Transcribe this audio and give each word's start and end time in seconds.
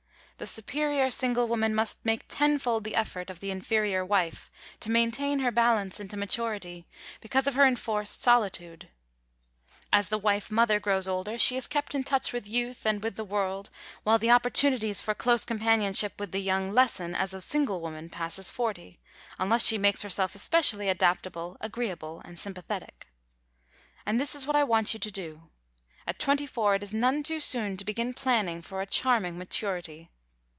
The 0.37 0.47
superior 0.47 1.11
single 1.11 1.47
woman 1.47 1.75
must 1.75 2.03
make 2.03 2.25
tenfold 2.27 2.83
the 2.83 2.95
effort 2.95 3.29
of 3.29 3.41
the 3.41 3.51
inferior 3.51 4.03
wife, 4.03 4.49
to 4.79 4.89
maintain 4.89 5.37
her 5.37 5.51
balance 5.51 5.99
into 5.99 6.17
maturity, 6.17 6.87
because 7.19 7.45
of 7.45 7.53
her 7.53 7.67
enforced 7.67 8.23
solitude. 8.23 8.89
As 9.93 10.09
the 10.09 10.17
wife 10.17 10.49
mother 10.49 10.79
grows 10.79 11.07
older 11.07 11.37
she 11.37 11.57
is 11.57 11.67
kept 11.67 11.93
in 11.93 12.03
touch 12.03 12.33
with 12.33 12.49
youth, 12.49 12.87
and 12.87 13.03
with 13.03 13.17
the 13.17 13.23
world, 13.23 13.69
while 14.01 14.17
the 14.17 14.31
opportunities 14.31 14.99
for 14.99 15.13
close 15.13 15.45
companionship 15.45 16.19
with 16.19 16.31
the 16.31 16.41
young 16.41 16.71
lessen 16.73 17.13
as 17.13 17.35
a 17.35 17.39
single 17.41 17.79
woman 17.79 18.09
passes 18.09 18.49
forty, 18.49 18.99
unless 19.37 19.67
she 19.67 19.77
makes 19.77 20.01
herself 20.01 20.33
especially 20.33 20.89
adaptable, 20.89 21.55
agreeable, 21.61 22.19
and 22.25 22.39
sympathetic. 22.39 23.05
And 24.07 24.19
this 24.19 24.33
is 24.33 24.47
what 24.47 24.55
I 24.55 24.63
want 24.63 24.95
you 24.95 24.99
to 25.01 25.11
do. 25.11 25.51
At 26.07 26.17
twenty 26.17 26.47
four 26.47 26.73
it 26.73 26.81
is 26.81 26.95
none 26.95 27.21
too 27.21 27.39
soon 27.39 27.77
to 27.77 27.85
begin 27.85 28.15
planning 28.15 28.63
for 28.63 28.81
a 28.81 28.87
charming 28.87 29.37
maturity. 29.37 30.09